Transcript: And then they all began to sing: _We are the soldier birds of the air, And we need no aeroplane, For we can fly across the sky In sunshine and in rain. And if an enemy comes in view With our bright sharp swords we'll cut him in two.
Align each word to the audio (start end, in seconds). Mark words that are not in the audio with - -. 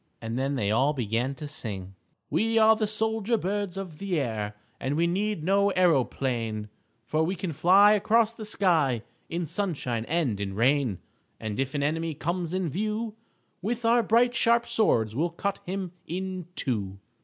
And 0.19 0.35
then 0.35 0.55
they 0.55 0.71
all 0.71 0.93
began 0.93 1.35
to 1.35 1.45
sing: 1.45 1.93
_We 2.31 2.59
are 2.59 2.75
the 2.75 2.87
soldier 2.87 3.37
birds 3.37 3.77
of 3.77 3.99
the 3.99 4.19
air, 4.19 4.55
And 4.79 4.95
we 4.95 5.05
need 5.05 5.43
no 5.43 5.69
aeroplane, 5.69 6.69
For 7.05 7.21
we 7.23 7.35
can 7.35 7.53
fly 7.53 7.91
across 7.91 8.33
the 8.33 8.43
sky 8.43 9.03
In 9.29 9.45
sunshine 9.45 10.05
and 10.05 10.39
in 10.39 10.55
rain. 10.55 10.97
And 11.39 11.59
if 11.59 11.75
an 11.75 11.83
enemy 11.83 12.15
comes 12.15 12.51
in 12.51 12.67
view 12.71 13.15
With 13.61 13.85
our 13.85 14.01
bright 14.01 14.33
sharp 14.33 14.67
swords 14.67 15.15
we'll 15.15 15.29
cut 15.29 15.59
him 15.67 15.91
in 16.07 16.47
two. 16.55 16.97